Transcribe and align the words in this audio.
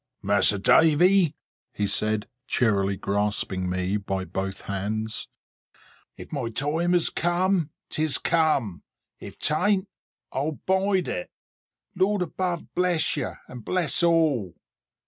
"Mas'r 0.23 0.57
Davy," 0.57 1.35
he 1.71 1.85
said, 1.85 2.27
cheerily 2.47 2.97
grasping 2.97 3.69
me 3.69 3.97
by 3.97 4.25
both 4.25 4.61
hands, 4.61 5.27
"if 6.17 6.31
my 6.31 6.49
time 6.49 6.95
is 6.95 7.11
come, 7.11 7.69
'tis 7.87 8.17
come. 8.17 8.81
If 9.19 9.37
'tan't, 9.37 9.87
I'll 10.31 10.53
bide 10.53 11.07
it. 11.07 11.29
Lord 11.93 12.23
above 12.23 12.73
bless 12.73 13.15
you, 13.15 13.33
and 13.47 13.63
bless 13.63 14.01
all! 14.01 14.55